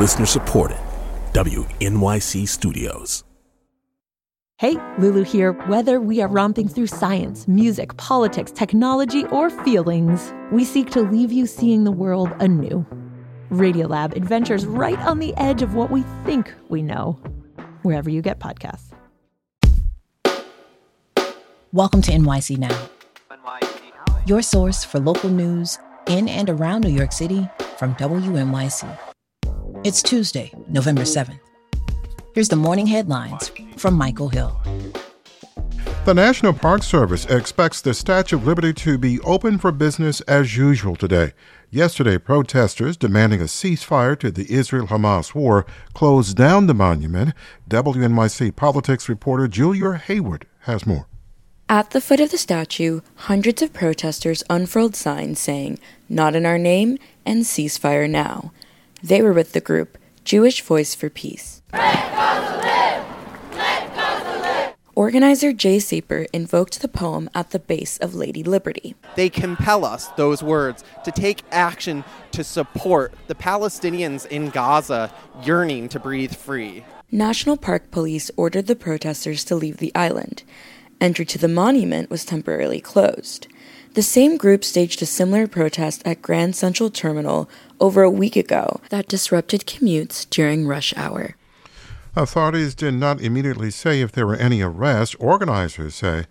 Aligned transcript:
Listener 0.00 0.24
supported. 0.24 0.78
WNYC 1.34 2.48
Studios. 2.48 3.22
Hey, 4.56 4.76
Lulu 4.96 5.24
here. 5.24 5.52
Whether 5.68 6.00
we 6.00 6.22
are 6.22 6.28
romping 6.28 6.68
through 6.68 6.86
science, 6.86 7.46
music, 7.46 7.94
politics, 7.98 8.50
technology, 8.50 9.26
or 9.26 9.50
feelings, 9.50 10.32
we 10.52 10.64
seek 10.64 10.88
to 10.92 11.02
leave 11.02 11.30
you 11.30 11.46
seeing 11.46 11.84
the 11.84 11.92
world 11.92 12.30
anew. 12.40 12.86
Radiolab 13.50 14.16
adventures 14.16 14.64
right 14.64 14.98
on 15.00 15.18
the 15.18 15.34
edge 15.36 15.60
of 15.60 15.74
what 15.74 15.90
we 15.90 16.02
think 16.24 16.50
we 16.70 16.80
know, 16.80 17.20
wherever 17.82 18.08
you 18.08 18.22
get 18.22 18.38
podcasts. 18.38 18.94
Welcome 21.74 22.00
to 22.00 22.12
NYC 22.12 22.56
Now, 22.56 22.88
your 24.24 24.40
source 24.40 24.82
for 24.82 24.98
local 24.98 25.28
news 25.28 25.78
in 26.06 26.26
and 26.26 26.48
around 26.48 26.84
New 26.84 26.90
York 26.90 27.12
City 27.12 27.46
from 27.76 27.94
WNYC. 27.96 29.09
It's 29.82 30.02
Tuesday, 30.02 30.52
November 30.68 31.04
7th. 31.04 31.40
Here's 32.34 32.50
the 32.50 32.56
morning 32.56 32.86
headlines 32.86 33.50
from 33.78 33.94
Michael 33.94 34.28
Hill. 34.28 34.60
The 36.04 36.12
National 36.12 36.52
Park 36.52 36.82
Service 36.82 37.24
expects 37.24 37.80
the 37.80 37.94
Statue 37.94 38.36
of 38.36 38.46
Liberty 38.46 38.74
to 38.74 38.98
be 38.98 39.20
open 39.20 39.56
for 39.56 39.72
business 39.72 40.20
as 40.22 40.54
usual 40.54 40.96
today. 40.96 41.32
Yesterday, 41.70 42.18
protesters 42.18 42.98
demanding 42.98 43.40
a 43.40 43.44
ceasefire 43.44 44.18
to 44.18 44.30
the 44.30 44.52
Israel 44.52 44.86
Hamas 44.86 45.34
war 45.34 45.64
closed 45.94 46.36
down 46.36 46.66
the 46.66 46.74
monument. 46.74 47.32
WNYC 47.70 48.54
politics 48.54 49.08
reporter 49.08 49.48
Giulia 49.48 49.98
Heyward 50.06 50.42
has 50.64 50.86
more. 50.86 51.06
At 51.70 51.92
the 51.92 52.02
foot 52.02 52.20
of 52.20 52.30
the 52.30 52.36
statue, 52.36 53.00
hundreds 53.14 53.62
of 53.62 53.72
protesters 53.72 54.44
unfurled 54.50 54.94
signs 54.94 55.38
saying, 55.38 55.78
Not 56.06 56.36
in 56.36 56.44
our 56.44 56.58
name 56.58 56.98
and 57.24 57.44
ceasefire 57.44 58.10
now. 58.10 58.52
They 59.02 59.22
were 59.22 59.32
with 59.32 59.52
the 59.52 59.60
group 59.60 59.98
Jewish 60.24 60.62
Voice 60.62 60.94
for 60.94 61.08
Peace. 61.08 61.62
Organizer 64.94 65.54
Jay 65.54 65.78
Saper 65.78 66.26
invoked 66.32 66.82
the 66.82 66.88
poem 66.88 67.30
at 67.34 67.50
the 67.50 67.58
base 67.58 67.96
of 67.98 68.14
Lady 68.14 68.42
Liberty. 68.42 68.94
They 69.16 69.30
compel 69.30 69.86
us, 69.86 70.08
those 70.08 70.42
words, 70.42 70.84
to 71.04 71.10
take 71.10 71.42
action 71.50 72.04
to 72.32 72.44
support 72.44 73.14
the 73.26 73.34
Palestinians 73.34 74.26
in 74.26 74.50
Gaza 74.50 75.10
yearning 75.42 75.88
to 75.88 75.98
breathe 75.98 76.34
free. 76.34 76.84
National 77.10 77.56
Park 77.56 77.90
Police 77.90 78.30
ordered 78.36 78.66
the 78.66 78.76
protesters 78.76 79.42
to 79.44 79.56
leave 79.56 79.78
the 79.78 79.94
island. 79.94 80.42
Entry 81.00 81.24
to 81.24 81.38
the 81.38 81.48
monument 81.48 82.10
was 82.10 82.26
temporarily 82.26 82.80
closed. 82.80 83.46
The 83.94 84.02
same 84.02 84.36
group 84.36 84.62
staged 84.62 85.02
a 85.02 85.06
similar 85.06 85.48
protest 85.48 86.02
at 86.04 86.22
Grand 86.22 86.54
Central 86.54 86.90
Terminal 86.90 87.50
over 87.80 88.02
a 88.02 88.10
week 88.10 88.36
ago 88.36 88.80
that 88.90 89.08
disrupted 89.08 89.62
commutes 89.66 90.30
during 90.30 90.64
rush 90.64 90.94
hour. 90.96 91.34
Authorities 92.14 92.76
did 92.76 92.94
not 92.94 93.20
immediately 93.20 93.72
say 93.72 94.00
if 94.00 94.12
there 94.12 94.28
were 94.28 94.36
any 94.36 94.62
arrests. 94.62 95.16
Organizers 95.16 95.96
say 95.96 96.26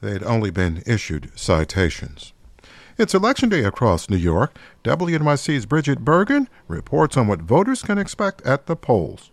they'd 0.00 0.22
only 0.22 0.52
been 0.52 0.84
issued 0.86 1.32
citations. 1.34 2.32
It's 2.96 3.14
election 3.14 3.48
day 3.48 3.64
across 3.64 4.08
New 4.08 4.16
York. 4.16 4.56
WNYC's 4.84 5.66
Brigid 5.66 6.04
Bergin 6.04 6.46
reports 6.68 7.16
on 7.16 7.26
what 7.26 7.40
voters 7.42 7.82
can 7.82 7.98
expect 7.98 8.40
at 8.42 8.66
the 8.66 8.76
polls. 8.76 9.32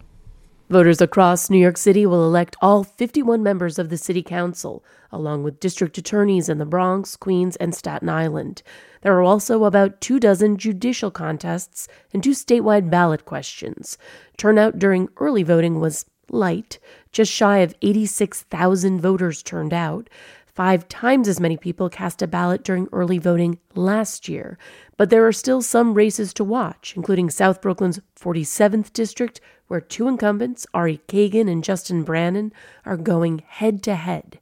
Voters 0.69 0.99
across 0.99 1.49
New 1.49 1.57
York 1.57 1.77
City 1.77 2.05
will 2.05 2.25
elect 2.25 2.57
all 2.61 2.83
51 2.83 3.41
members 3.41 3.79
of 3.79 3.87
the 3.87 3.97
City 3.97 4.21
Council, 4.21 4.83
along 5.13 5.43
with 5.43 5.61
district 5.61 5.97
attorneys 5.97 6.49
in 6.49 6.57
the 6.57 6.65
Bronx, 6.65 7.15
Queens, 7.15 7.55
and 7.55 7.73
Staten 7.73 8.09
Island. 8.09 8.63
There 9.01 9.13
are 9.13 9.23
also 9.23 9.63
about 9.63 10.01
two 10.01 10.19
dozen 10.19 10.57
judicial 10.57 11.09
contests 11.09 11.87
and 12.13 12.21
two 12.21 12.31
statewide 12.31 12.89
ballot 12.89 13.23
questions. 13.23 13.97
Turnout 14.35 14.77
during 14.77 15.07
early 15.15 15.41
voting 15.41 15.79
was 15.79 16.05
light. 16.29 16.79
Just 17.13 17.31
shy 17.31 17.59
of 17.59 17.73
86,000 17.81 18.99
voters 18.99 19.41
turned 19.41 19.73
out. 19.73 20.09
Five 20.57 20.89
times 20.89 21.27
as 21.27 21.39
many 21.39 21.55
people 21.55 21.87
cast 21.87 22.23
a 22.23 22.27
ballot 22.27 22.63
during 22.63 22.89
early 22.91 23.19
voting 23.19 23.59
last 23.75 24.27
year. 24.27 24.57
But 24.97 25.11
there 25.11 25.27
are 25.27 25.31
still 25.31 25.61
some 25.61 25.93
races 25.93 26.33
to 26.33 26.43
watch, 26.43 26.95
including 26.95 27.29
South 27.29 27.61
Brooklyn's 27.61 27.99
47th 28.19 28.91
district, 28.91 29.39
where 29.67 29.79
two 29.79 30.07
incumbents, 30.07 30.65
Ari 30.73 30.99
Kagan 31.07 31.47
and 31.47 31.63
Justin 31.63 32.01
Brannan, 32.01 32.53
are 32.85 32.97
going 32.97 33.43
head 33.45 33.83
to 33.83 33.93
head. 33.93 34.39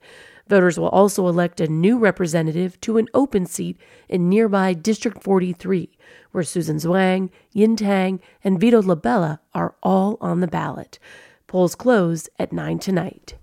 Voters 0.48 0.80
will 0.80 0.88
also 0.88 1.28
elect 1.28 1.60
a 1.60 1.68
new 1.68 1.98
representative 1.98 2.80
to 2.80 2.98
an 2.98 3.10
open 3.14 3.46
seat 3.46 3.78
in 4.08 4.30
nearby 4.30 4.72
District 4.74 5.22
43, 5.22 5.98
where 6.32 6.46
Susan 6.46 6.78
Zhuang, 6.78 7.30
Ying 7.52 7.76
Tan, 7.76 8.22
and 8.42 8.58
Vito 8.58 8.82
LaBella 8.82 9.40
are 9.54 9.76
all 9.84 10.18
on 10.22 10.40
the 10.40 10.48
ballot. 10.48 10.98
Polls 11.46 11.76
close 11.76 12.30
at 12.40 12.54
9 12.54 12.80
tonight. 12.80 13.36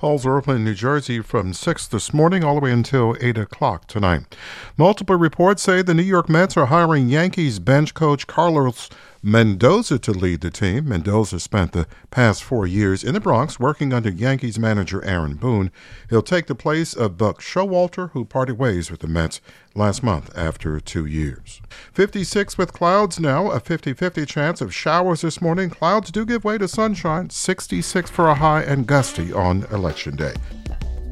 Polls 0.00 0.24
are 0.24 0.40
New 0.64 0.72
Jersey 0.72 1.20
from 1.20 1.52
6 1.52 1.86
this 1.88 2.14
morning 2.14 2.42
all 2.42 2.54
the 2.54 2.60
way 2.62 2.72
until 2.72 3.14
8 3.20 3.36
o'clock 3.36 3.86
tonight. 3.86 4.34
Multiple 4.78 5.16
reports 5.16 5.62
say 5.62 5.82
the 5.82 5.92
New 5.92 6.00
York 6.00 6.26
Mets 6.26 6.56
are 6.56 6.64
hiring 6.64 7.10
Yankees 7.10 7.58
bench 7.58 7.92
coach 7.92 8.26
Carlos 8.26 8.88
Mendoza 9.22 9.98
to 9.98 10.12
lead 10.12 10.40
the 10.40 10.50
team. 10.50 10.88
Mendoza 10.88 11.40
spent 11.40 11.72
the 11.72 11.86
past 12.10 12.42
four 12.42 12.66
years 12.66 13.04
in 13.04 13.12
the 13.12 13.20
Bronx 13.20 13.60
working 13.60 13.92
under 13.92 14.08
Yankees 14.08 14.58
manager 14.58 15.04
Aaron 15.04 15.34
Boone. 15.34 15.70
He'll 16.08 16.22
take 16.22 16.46
the 16.46 16.54
place 16.54 16.94
of 16.94 17.18
Buck 17.18 17.42
Showalter, 17.42 18.12
who 18.12 18.24
parted 18.24 18.58
ways 18.58 18.90
with 18.90 19.00
the 19.00 19.06
Mets 19.06 19.42
last 19.74 20.02
month 20.02 20.30
after 20.34 20.80
two 20.80 21.04
years. 21.04 21.60
56 21.92 22.56
with 22.56 22.72
clouds 22.72 23.20
now, 23.20 23.50
a 23.50 23.60
50 23.60 23.92
50 23.92 24.24
chance 24.24 24.62
of 24.62 24.74
showers 24.74 25.20
this 25.20 25.42
morning. 25.42 25.68
Clouds 25.68 26.10
do 26.10 26.24
give 26.24 26.42
way 26.42 26.56
to 26.56 26.66
sunshine, 26.66 27.28
66 27.28 28.08
for 28.08 28.28
a 28.28 28.34
high 28.34 28.62
and 28.62 28.86
gusty 28.86 29.34
on 29.34 29.64
Election 29.64 30.16
Day. 30.16 30.32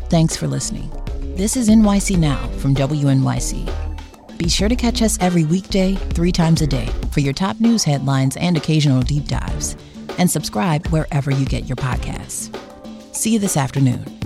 Thanks 0.08 0.34
for 0.34 0.46
listening. 0.46 0.90
This 1.36 1.58
is 1.58 1.68
NYC 1.68 2.16
Now 2.16 2.48
from 2.56 2.74
WNYC. 2.74 3.70
Be 4.38 4.48
sure 4.48 4.68
to 4.68 4.76
catch 4.76 5.02
us 5.02 5.18
every 5.20 5.44
weekday, 5.44 5.96
three 5.96 6.30
times 6.32 6.62
a 6.62 6.66
day, 6.66 6.88
for 7.10 7.20
your 7.20 7.32
top 7.32 7.60
news 7.60 7.84
headlines 7.84 8.36
and 8.36 8.56
occasional 8.56 9.02
deep 9.02 9.26
dives. 9.26 9.76
And 10.18 10.30
subscribe 10.30 10.86
wherever 10.88 11.30
you 11.30 11.44
get 11.46 11.66
your 11.66 11.76
podcasts. 11.76 12.54
See 13.14 13.32
you 13.32 13.38
this 13.38 13.56
afternoon. 13.56 14.17